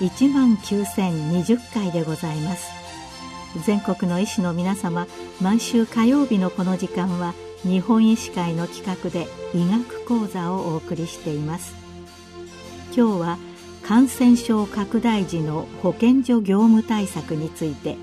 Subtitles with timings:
[0.00, 2.68] 1万9020回でございます。
[3.64, 5.06] 全国の医師の皆様
[5.40, 7.32] 毎週火曜日のこの時間は
[7.62, 11.74] 日本医師会の企画で医学講座をお送りしています。
[12.94, 13.38] 今日は
[13.82, 17.96] 感染症拡大時の保健所業務対策について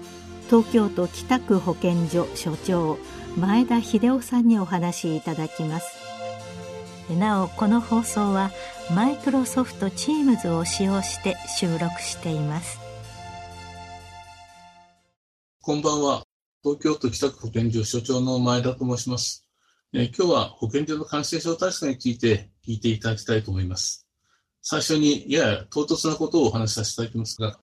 [0.47, 2.97] 東京都北区保健所所長
[3.37, 6.02] 前田秀夫さんにお話しいただきます。
[7.11, 8.51] なおこの放送は
[8.95, 12.79] マイクロソフト Teams を使用して収録しています。
[15.61, 16.23] こんばんは。
[16.63, 19.45] 東京都北区保健所所長の前田と申します、
[19.91, 24.07] え今日は保健所の感染症対策について聞いていただきたいと思います。
[24.61, 27.59] 最初にやや唐突なことをお話しさせていただきますが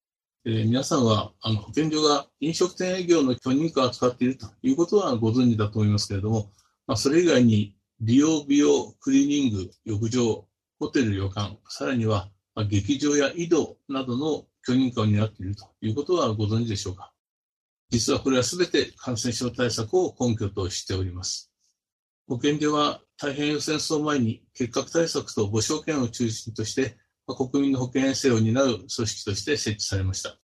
[0.47, 6.51] えー、皆さんはあの保健所が飲食店営業の許認可を使っているということはご存知だと思いますけれども、
[6.87, 10.47] まあ、それ以外に利用美容、クリーニング、浴場、
[10.79, 12.31] ホテル、旅館、さらには、
[12.69, 17.13] 劇場や井戸などの許認可を担っているということはご存知でしょうか？
[17.91, 21.51] 実はこれはすべて感染症対策を根拠としております。
[22.27, 30.39] 保健所は太平洋戦争前に結核対策と母子保を中心として国民の保健衛生を担う組織として設置されました。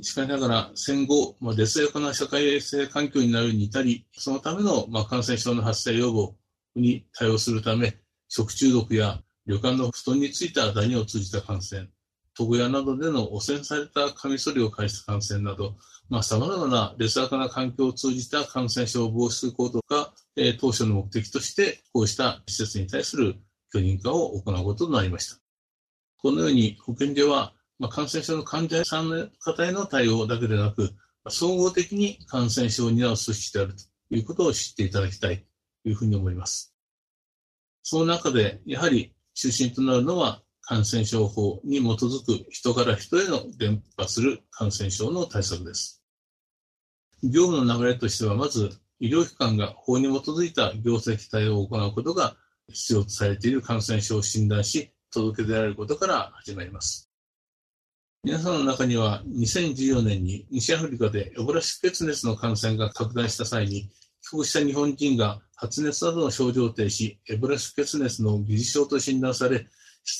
[0.00, 6.34] しかしながら戦後、まあ、劣悪な社会衛生環境になるに至り、そのための、まあ、感染症の発生予防
[6.74, 11.88] に対応するため、食中毒や旅館の布団についたダニを通じた感染、
[12.38, 15.76] 床屋などでの汚染されたカミソリを介した感染など、
[16.08, 23.36] まあ、様々な劣悪な環境を通じた感染症防止行動が、えー、当初の目的として、こうした施設に対する
[23.72, 25.40] 許認可を行うこととなりました。
[26.18, 30.90] このように保健所は、まあ、感染症の患者さんの方への対応だけでなく、
[31.28, 35.44] 総合的に感染症を担う組織であるということを知っていただきたい
[35.82, 36.76] というふうに思います。
[37.82, 46.04] その中で、やはり中心となるのは感染症法に基づく人から人への伝播する感染症の対策です。
[47.24, 52.36] 業務の流れとしては、まず医療機関が法に基づいた行政対応を行うことが
[52.68, 57.11] 必要とされている感染症を診断し、届け出られることから始まります。
[58.24, 63.90] 皆さんの中には2014年に西アフリカでエボラ出血熱の感染が拡大した際に
[64.22, 69.68] 帰国した日本人が発熱などの症状を呈し、エボラ出血熱の疑似症と診断され、指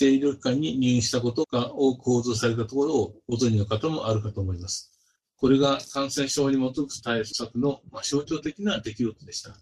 [0.00, 4.92] 定医療機関に入院したことが多く報道されたところをご存知の方もあるかと思います。
[5.36, 9.54] これが感染症に基づく対策の象徴的な出来事でした。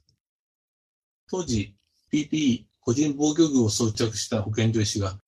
[1.30, 1.74] 当時、
[2.10, 5.18] PPE 個人防御具を装着した保健所医師が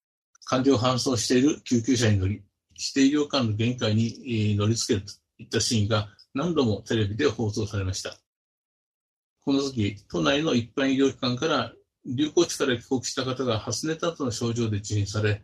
[0.45, 2.41] 患者を搬送している救急車に乗り、
[2.77, 8.17] 指定医療官の限界に乗り付けるといったシーンが何度もテレビで放送されました。
[9.45, 11.73] この時、都内の一般医療機関から
[12.05, 15.43] 流行地から帰国した方が発熱などの症状で受診され、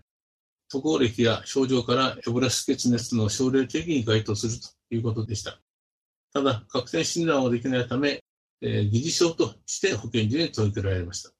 [0.70, 5.60] 渡航歴や症状からエボラ出血熱の症例的に該当するということでした。
[6.34, 8.24] ただ、確定診断はできないため、
[8.62, 11.32] えー、疑似症として保健所に届けられました。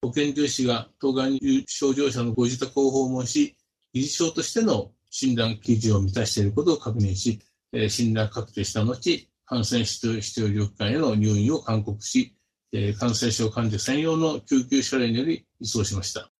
[0.00, 3.56] 保健所医師が当該症状者のご自宅を訪問し、
[3.92, 7.40] 疑似症としての診断基準を満たしていることを確認し、
[7.72, 12.36] え診断確定した後、感染必要医療機関への入院を勧告し、
[12.70, 16.30] え感染症患者専用の救急車両により移送しました。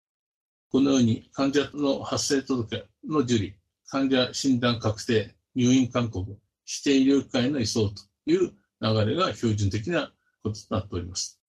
[0.70, 3.56] このように患者の発生届の受理、
[3.88, 6.38] 患者診断確定、入院勧告、指
[6.84, 10.12] 定医療機関への移送という流れが標準的な
[10.44, 11.40] こととなっております。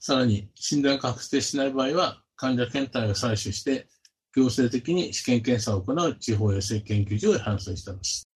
[0.00, 3.86] さらに、診断確定しない場合は、患者検体を採取して、
[4.38, 8.28] 行政的に試験検査を行う地方衛生研究所へ搬送しています。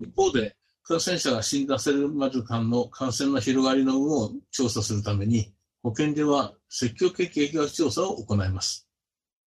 [0.00, 8.88] 一方で、感染者が診断されるまで間の感染の広がりの有無を調査するために、保健所は積極的疫学調査を行います。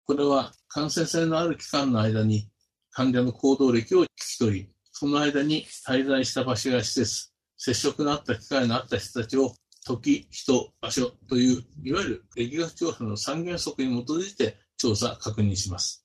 [0.04, 2.48] これは感染性のある期間の間に
[2.90, 9.54] 患者の行動歴を聞き取り、その間に滞在した場所や施設、接触のあった機会のあった人たちを
[9.84, 16.04] 時、人、場所という、いわゆる疫学調査の三原則に基づいて調査、確認します。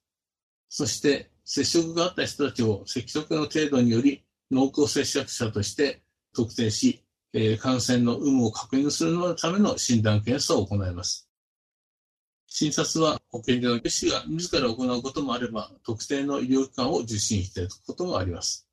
[0.70, 6.04] そして、接触があった人たちを積極の程度により濃厚接触者として
[6.36, 7.04] 特定し、
[7.34, 11.28] えー、感染の有無を確認するのための診断検査を行います。
[12.48, 18.68] 診察は保健所の医師が自ら行うこともあれば、特定の医療機関を受診していくこともあります。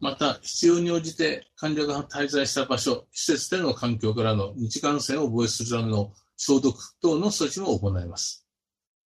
[0.00, 8.47] また、必要に応じて患者が滞在した場所、施設での環境からの日感染を防止するための消毒等の措置も行います。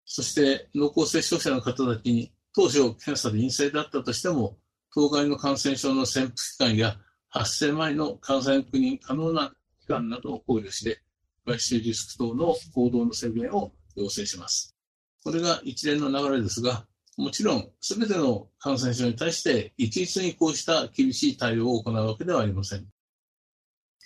[0.05, 4.57] そして、濃厚接触者の方たちに当初検査で陰性だったとしても、
[4.93, 6.97] 当該の感染症の潜伏期間や
[7.29, 9.51] 発生前の感染確認可能な
[9.81, 11.01] 期間などを考慮して、
[11.45, 14.75] 外出リスク等の行動の制限を要請します。
[15.23, 16.85] これが一連の流れですが、
[17.17, 22.87] もちろん、すべての感染症に対して一律にこうした厳しい対応を行うわけではありません。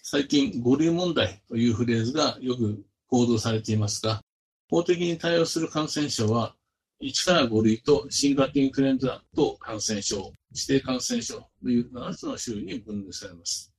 [0.03, 4.21] 最近、5類問題というフレーズがよく報道されていますが、
[4.69, 6.55] 法的に対応する感染症は、
[7.01, 13.71] 1から5類と新型インフルエンザと感染症、指定感染症という7つの種類に分類されます。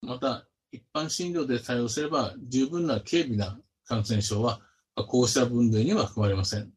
[0.00, 4.60] また、一般診療で対応すれば十分な軽微な感染症は、
[5.08, 6.72] こうした分類には含まれません。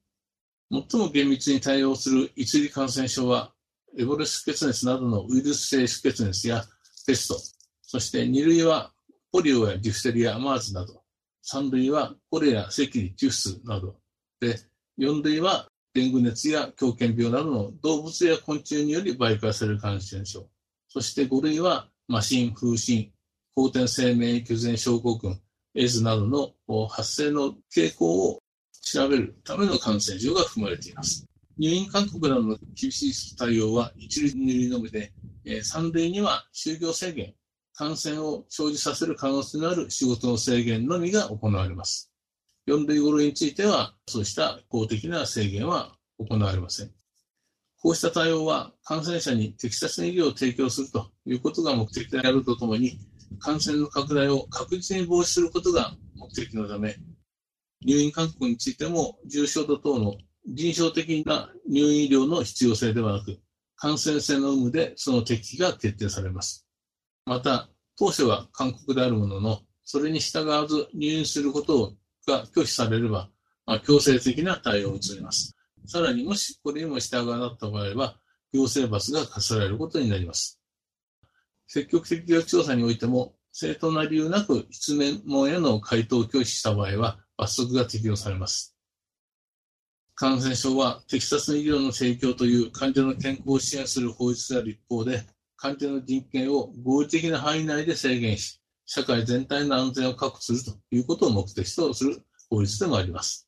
[0.71, 3.53] 最も厳密に対応する一類感染症は、
[3.97, 6.63] エボルス出血熱などのウイルス性出血熱や
[7.07, 7.39] ペスト、
[7.81, 8.91] そして2類は
[9.31, 11.04] ポリオやディフテリア、マーズなど、
[11.51, 13.95] 3類はコレラ、赤痢、チュフスなど、
[14.39, 14.57] で、
[14.97, 20.49] 4類はデング熱や狂犬病などの動物や昆虫により媒介される感染症、
[20.87, 23.11] そして5類は麻疹、風疹、
[23.55, 25.39] 後天性免疫不全症候群、
[25.75, 26.53] エイズなどの
[26.87, 28.39] 発生の傾向を
[28.81, 31.25] 調べるための感染症が含まれています。
[31.57, 35.11] 入院勧告などの厳しい対応は一類二類のみで、
[35.45, 37.33] 3類には就業制限、
[37.77, 42.09] 感染を生じさせる可能性のある仕事の制限のみが行われます。
[42.67, 46.91] 4類5類については、そうした公的な制限は行われません。
[47.81, 52.97] こうした対応は感染者に適切な医療を提供するということが目的であるとともに、
[53.39, 56.95] 感染の拡大を確実に防止することが目的のため、
[57.85, 60.15] 入院勧告についても重症度等の
[60.47, 63.37] 臨床的な入院医療の必要性ではなく、
[63.75, 66.64] 感染性の有無でその適が決定されます。
[67.25, 71.93] また、当初は勧告であるものの、それに従わず入院すること
[72.27, 73.29] が拒否されれば、
[73.65, 75.55] まあ、強制的な対応を移ります。
[75.87, 78.17] さらに、もしこれにも従わなかった場合は、
[78.53, 80.59] 行政罰が課せられることになります。
[81.67, 84.93] 積極的な調査においても、正当な理由なく質
[85.25, 88.75] 問への回答を拒否した場合は、罰則が適用されます。
[90.13, 95.25] 感染症は適切な医療の提供という患者の健康を支援する法律である一方で、
[95.57, 103.47] 患者の人権を合理的な範囲内で制限し、社会全体の安全を確保するということを目的とする法律でもあります。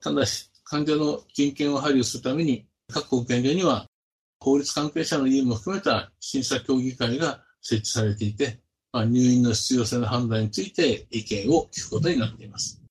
[0.00, 3.86] ただし、患者の人権を配慮するために、各保健所には
[4.42, 8.60] 法律関係者の委員も含めた審査協議会が設置されていて、
[8.90, 12.82] まあ、入院の必要性の判断について意見を聞くことになっています。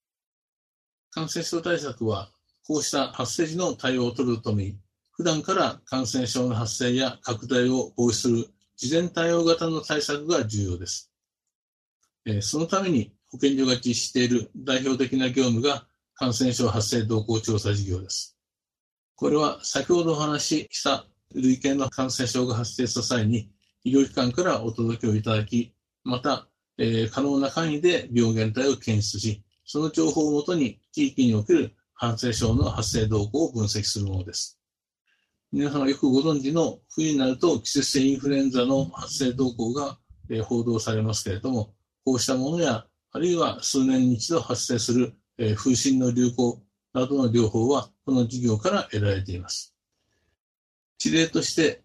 [1.09, 2.29] 感染症対策は、
[2.67, 4.77] こうした発生時の対応を取るとともに、
[5.19, 8.45] 普段から感染症の発生や拡大を防止する
[8.77, 11.11] 事前対応型の対策が重要です。
[12.39, 18.37] そのために保健所が実施している代表的な業務が感染症発生動向調査事業です。
[19.15, 21.05] これは先ほどお話しした
[21.35, 23.51] 類型の感染症が発生した際に
[23.83, 25.73] 医療機関からお届けをいただき、
[26.05, 34.58] また、えー、可能な範囲で病原体を検出し、その情報をもとに地域における感染症の発生動向を分析するものです。
[35.51, 39.97] 皆さんがよくご存知の冬になると季節性インフルエンザの発生動向が、
[40.29, 41.73] え報道されますけれども、
[42.05, 46.61] こうしたものや、あるいは数年に一度発生する、え風疹の流行
[46.93, 49.73] などの療法は、この事業から得られています。
[50.99, 51.81] 事例として、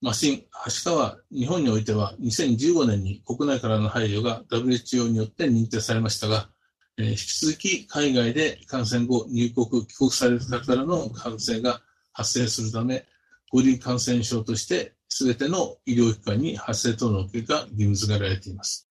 [0.00, 0.38] マシン、
[0.84, 6.48] 橋川、日本においては2015年に国内からの配慮が WHO によって認定されましたが、
[6.96, 11.82] え、引き続き海外で感染後入国、帰国された方からの感染が
[12.14, 13.04] 発生するため、
[13.52, 18.88] 五類感染症として全ての医療機関に発生等の経が義務付けられています。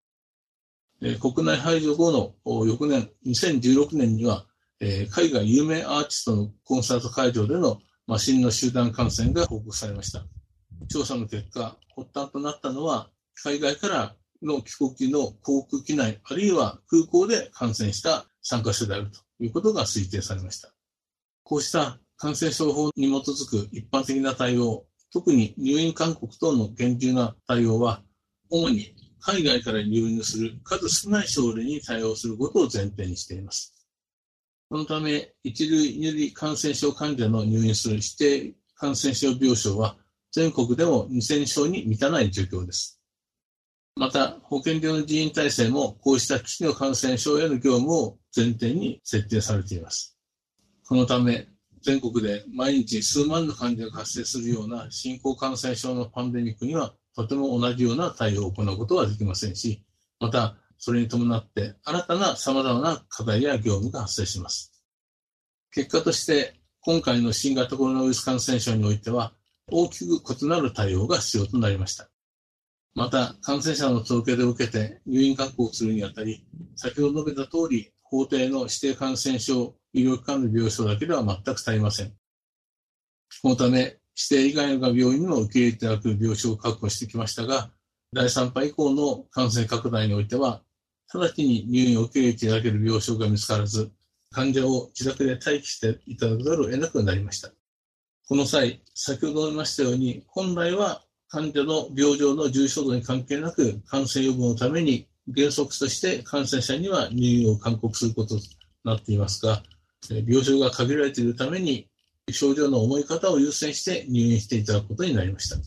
[1.20, 2.12] 国内排除後
[2.46, 4.46] の翌年、2016年には、
[5.10, 10.24] 海外有名アーティストのコンサート会場でのマシンの集団感染が報告されました。
[10.90, 20.74] 調査の結果、発端となったのは、海外からの帰国時の航空機内、あるいは空港で感染した参加者であるということが推定されました。
[21.44, 28.02] こうした感染症法に基づく一般的な対応、特に入院勧告等の厳重な対応は、
[28.50, 33.74] 主に海外から入院する数少ない症例に対応することを前提にしています。
[34.70, 39.98] このため、一類、二類感染症患者の入院する指定感染症病床は
[40.32, 43.00] 全国でも2000床に満たない状況です。
[43.96, 50.18] また、保健所の人員体制もこうした基地の感染症への業務を前提に設定されています。
[50.88, 51.48] このため、
[51.84, 59.84] 全国で毎日数万の患者が発生するような新興感染症のパンデミックにはとても同じような対応を行うことはできませんし、
[60.20, 64.72] またそれに伴って新たな様々な課題や業務が発生します。
[65.72, 69.34] 結果として今回の新型コロナウイルス感染症においては
[69.68, 72.10] 大きく異なる対応が必要となりました。
[72.96, 82.14] また、感染者の届け出を受けて入院確保するにあたり、先ほど述べた通り、法定の指定感染症医療機関の病床だけでは全く足りません。
[83.42, 83.98] このため、指
[84.30, 87.72] 定以外の病院にも受け入れていただく病床を確保してきましたが、
[88.14, 90.62] 第3波以降の感染拡大においては、
[91.12, 93.92] 直ちに入院を受け入れていただける病床が見つからず、
[94.30, 97.50] 患者を自宅で待機していただくざるを得なくなりました。
[98.28, 108.42] この際、先ほど言いましたように、本来は患者の病状の重症度に関係なく、感染予防のために原則として感染者には入院を勧告することと
[108.84, 109.64] なっていますが、
[110.10, 111.88] 病床が限られているために、
[112.32, 115.58] 症状の重い方を優先して入院していただくことになりました。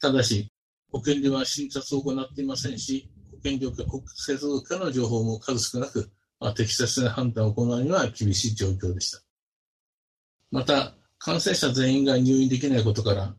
[0.00, 0.50] ただし、
[0.90, 9.20] 保健所は診察を行っていませんし、保健所、国接続かの情報も数少なく、まあ、適切な判断を行うには厳しい状況でした。
[10.50, 13.34] また、感染者全員が入院できないことから、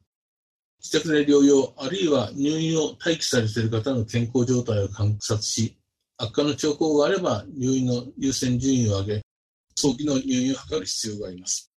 [0.82, 5.78] 自宅で療養、あるいは入院を待機されている方の健康状態を観察し、
[6.18, 9.22] 悪化の兆候があれば入院の優先順位を上げ、
[9.76, 11.72] 早期の入院を図る必要があります。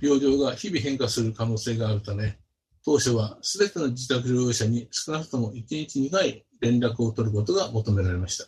[0.00, 2.38] 病状が日々変化する可能性があるため、
[2.84, 8.46] 当初はすべての自宅療養者に少なくとも1日2回連絡を取ることが求められました。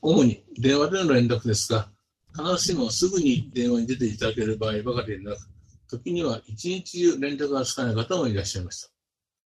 [0.00, 1.90] 主に電話での連絡ですが、
[2.32, 5.38] 必ずしもすぐに電話に出ていただける場合ばかりでなく、
[5.88, 8.90] 時には一日中連絡がつかない方もいらっしゃいました。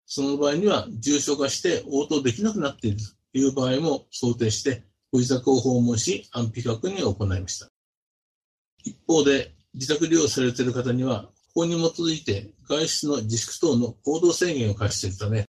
[0.07, 2.99] その場合には重症化して応答できなくなっている
[3.33, 7.69] という場合も想定して、ご自宅を訪問し安否確認を行いました。
[8.85, 15.47] 一方で、自宅療養されている方には法に基づいて外出の自粛等の行動制限を課しているため、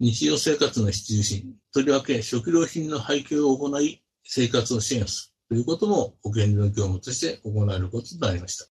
[0.00, 8.66] 日常生活の必需品、とりわけ食料品の配給を行い、生活を支援するということも保健所の業務として行われることとなりました。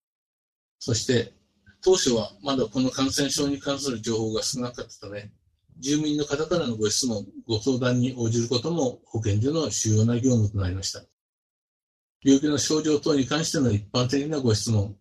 [0.79, 1.33] そして、
[1.84, 5.31] 当初はまだこの感染症に関する情報が少なかったため、
[5.79, 11.03] 住民の方からのご質問、ご相談に応じることも保健所の主要な業務となりました。
[12.24, 14.96] 病気の症状等に関しての一般的なご質問、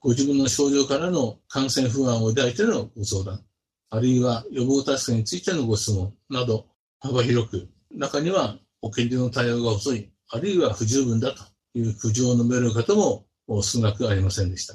[0.00, 3.44] ご自分の症状からの感染不安を抱いてのご相談、
[3.90, 6.66] あるいは予防対策についてのご質問など
[6.98, 11.44] 幅広く、中には保健所の対応が遅い、あるいは不十分だと
[11.78, 13.26] いう苦情を述べる方も
[13.62, 14.74] 少なくありませんでした。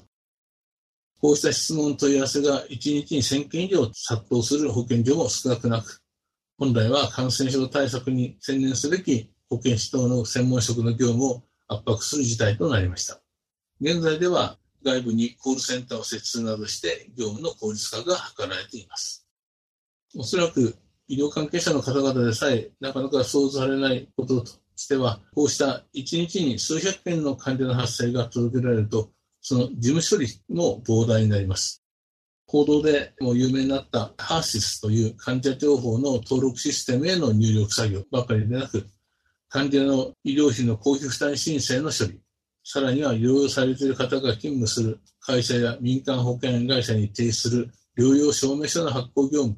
[1.22, 6.02] こうした質問問い合わせが1日に1000件以上殺到する保健所も少なくなく、
[6.58, 13.22] 本来は感染症対策に専念すべき保健師等の専門職の業務を圧迫する事態となりました。
[13.80, 19.28] 現在では外部にコールセンターを設置するなどして業務の効率化が図られています。
[20.16, 20.76] おそらく
[21.08, 31.84] 医療関係者の方々でさえなかなか想像されないこととしては、こうした1日に数百件の患者の発生が届けられると、その事務処理も膨大になります。
[32.46, 38.86] 報道でも有名になったハーシスという患者情報の登録システムへの入力作業ばかりでなく、
[39.50, 42.20] 患者の医療費の公費負担申請の処理、
[42.64, 49.58] さらには療養されている方が勤務する会社や民間保険会社に提出する療養証明書の発行業務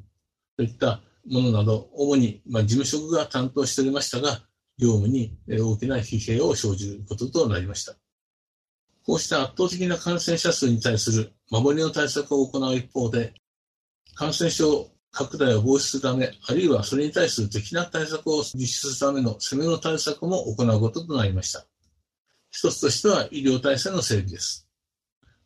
[0.55, 4.41] といったものなど、主にま事務職が担当しておりましたが、
[4.77, 7.95] 業務に大きな疲弊を生じることとなりました。
[9.05, 13.33] こうした圧倒的な感染者数に対する守りの対策を行う一方で、
[14.15, 21.65] 感染症拡大を防止するため、あるいはそれに対する的な対策を実施するための攻めの対策も行うこととなりました。
[22.49, 24.67] 一つとしては医療体制の整備です。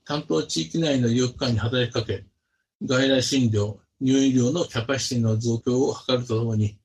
[0.05, 2.25] 担当地域内の医療機関に働きかけ、
[2.85, 6.77] 外来診療、入院医療のキャパシティの増強を図るとともに、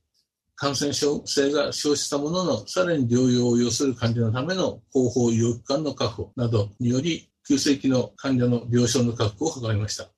[0.63, 10.09] 感染症性が生じたものの、さらに療養を要する患者のための後方医療機関の確保などにより、急性期の患者の病床の確保を図りました。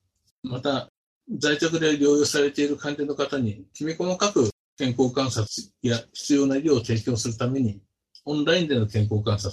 [0.42, 0.90] また、
[1.38, 5.46] 在宅で療養されている患者の方に、きめ細かく健康観察
[5.80, 7.80] や必要な医療を提供するために、
[8.26, 9.50] オンラインでの健康観察、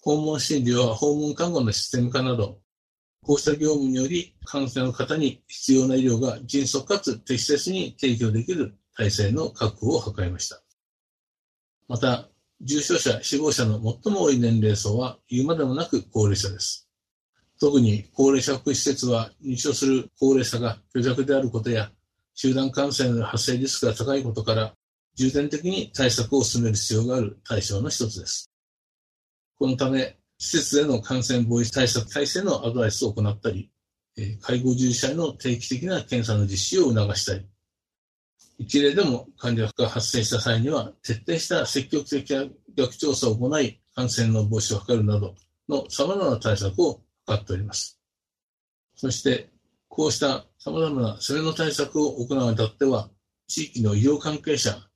[0.00, 2.60] 訪問診療は訪問看護のシステム化など、
[3.24, 10.62] こうした業務により感染の方に必要な医療が迅速かつ適切に提供できる体制の確保を図りました。
[11.88, 12.28] また、
[12.60, 13.74] 重症者、死亡者の
[14.04, 16.88] 最も多い年齢層は言うまでもなく高齢者です。
[17.60, 21.90] 特に高齢者福祉施設は認証する高齢者が虚弱であることや
[22.34, 24.74] 集団感染の発生リスクが高いことから
[25.14, 28.50] 重点的に対策を進める必要がある対象の一つです。
[29.56, 33.70] このため、施設での感染防止対策体制のアドバイスを行ったり、
[34.40, 37.46] 介護従事者への定期的な検査の実施を促したり、
[38.64, 45.34] 一例でも患者が発生した際には、徹底した積極的な逆調査を行い、感染の防止を図るなど
[45.68, 48.00] の様々な対策を図っております。
[48.96, 49.50] そして、
[49.88, 53.10] こうした様々な攻めの対策を行うにあたっては、
[53.46, 54.88] 地域の医療関係者、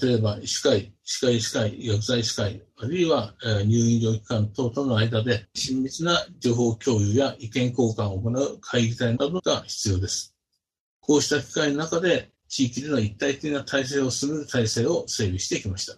[0.00, 3.34] 例えば医師会、歯科医師会、薬剤師会、あるいは
[3.64, 10.36] 入院医療機関等との間で親密な情報共有や意見交換を行う会議体などが必要です。
[11.00, 15.94] こうした機会の中で地域での一体的な体制を進める体制を整備してきました。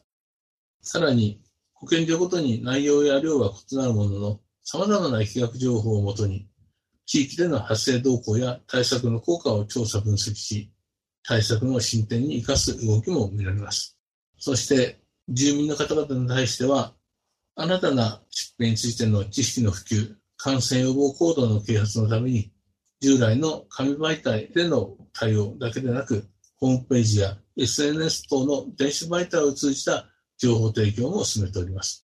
[0.83, 1.41] さらに、
[1.73, 6.47] 保健所ごとに内容や量は異なるものの、様々な疫学情報をもとに、
[7.07, 10.71] 地域での発生動向や対策の効果を調査分析し、
[11.25, 13.99] 対策の進展に生かす動きも見られます。
[14.39, 16.95] そして、住民の方々に対しては、
[17.57, 22.53] 新たな疾病についての知識の普及、感染予防行動の啓発のために、
[23.01, 26.29] 従来の紙媒体での対応だけでなく、
[26.65, 30.07] ホームページや SNS 等の電子媒体を通じた
[30.39, 32.07] 情報提供も進めております。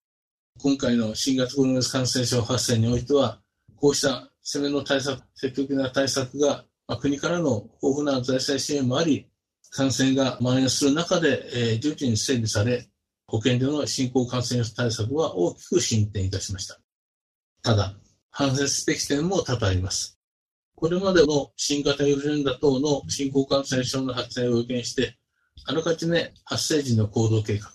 [0.62, 3.38] 今回の新型コロナウイルス感染症発生においては、
[3.76, 9.28] こうした攻めの対策、積極的な対策が、ま、国からの豊富な財政支援もあり、
[9.72, 12.88] 感染が蔓延する中で、えー、順次に整備され、
[13.26, 16.80] 保健所の新興感染症対策は大きく進展いたしました。
[17.62, 17.94] ただ、
[18.30, 20.18] 反省すべき点も多々あります。
[20.76, 25.16] これまでの新型インフルエンザ等の新興感染症の発生を予見して、
[25.64, 27.70] あらかじめ発生時の行動計画、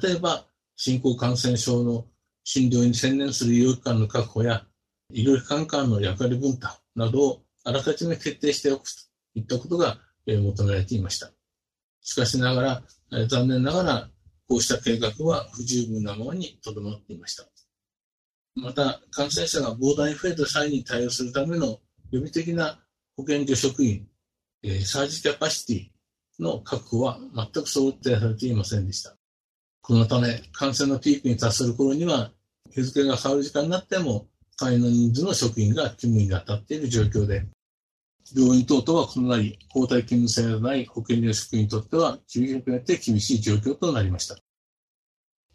[0.00, 2.06] 例えば新興感染症の
[2.44, 4.64] 診療に専念する医療機関の確保や、
[5.12, 8.96] 医療機関間の役割分担などをあらかじめ決定しておくと
[9.34, 11.30] いったことが求められていました。
[12.00, 14.10] しかしながら、残念ながら、
[14.48, 17.44] こうした計画は不十分なままにとどまっていました。
[18.54, 22.78] また、感染者が膨大に増えた際に対応するための予備的な
[23.16, 24.06] 保健所職員、
[24.62, 29.16] えー、サージキャパシティの確保は全く想定されていませんでした。
[29.82, 32.30] このため、感染のピークに達する頃には、
[32.70, 37.46] 日付が変わる時間になっても、会員の人数の職員が勤務に当たっている状況で、
[38.36, 44.36] 病院等々は異なり、交代勤務制のない保健所職員にとっては、急激によって厳しい状況となりました。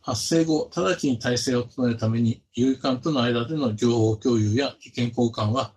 [0.01, 5.73] 発生後、直ちに体制を整えるために、医療機関との間での情報共有や意見交換は、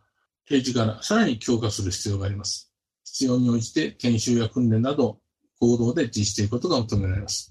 [0.46, 2.72] 平時からさらに強化する必要があります。
[3.04, 5.18] 必要に応じて研修や訓練など
[5.60, 7.50] 行動で実施していくことが求められます。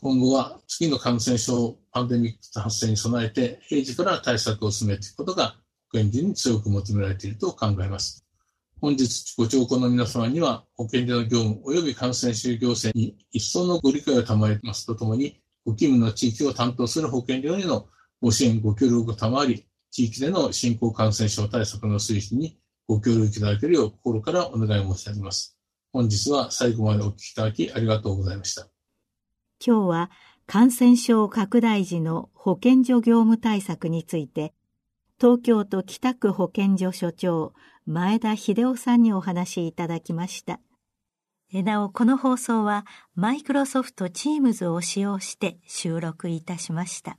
[0.00, 5.56] 今後は次の感染症パンデミック発生に備えて平時から対策を進めていくことが
[5.92, 8.24] 保健所に強く求められていると考えます。
[8.80, 17.86] 本日ご聴講の皆様には保健所の業務及び感染症行政に一層のご理解を賜りますとともにご勤務の地域を担当する保健所への
[18.20, 25.58] ご支援ご協力を賜り地域での新興感染症対策の推進にご協力いただけるよう心からお願い申し上げます。
[25.92, 28.68] 本日は最後までお聞きいただきありがとうございました。
[29.64, 30.10] 今日は
[30.46, 34.54] 感染症拡大時の保健所業務対策について、
[35.20, 37.52] 東京都北区保健所所長、
[37.86, 40.58] 前田秀夫さんにお話しいただきました。
[41.52, 47.18] なお、この放送はマイクロソフト Teams を使用して収録いたしました。